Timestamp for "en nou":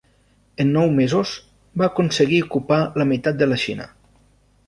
0.63-0.87